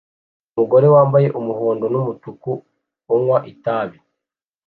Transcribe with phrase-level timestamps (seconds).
[0.53, 2.51] Umugore wambaye umuhondo numutuku
[3.15, 3.97] unywa itabi